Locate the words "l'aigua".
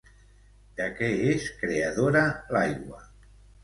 2.57-3.09